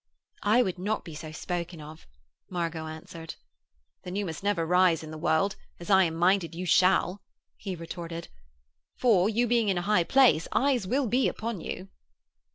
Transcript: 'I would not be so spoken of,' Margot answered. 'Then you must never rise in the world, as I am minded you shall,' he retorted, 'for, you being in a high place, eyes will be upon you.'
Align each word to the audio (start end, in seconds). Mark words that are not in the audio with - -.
'I 0.41 0.63
would 0.63 0.79
not 0.79 1.05
be 1.05 1.13
so 1.13 1.31
spoken 1.31 1.79
of,' 1.79 2.07
Margot 2.49 2.87
answered. 2.87 3.35
'Then 4.01 4.15
you 4.15 4.25
must 4.25 4.41
never 4.41 4.65
rise 4.65 5.03
in 5.03 5.11
the 5.11 5.17
world, 5.19 5.55
as 5.79 5.91
I 5.91 6.05
am 6.05 6.15
minded 6.15 6.55
you 6.55 6.65
shall,' 6.65 7.21
he 7.55 7.75
retorted, 7.75 8.27
'for, 8.95 9.29
you 9.29 9.45
being 9.45 9.69
in 9.69 9.77
a 9.77 9.83
high 9.83 10.03
place, 10.03 10.47
eyes 10.53 10.87
will 10.87 11.05
be 11.05 11.27
upon 11.27 11.61
you.' 11.61 11.89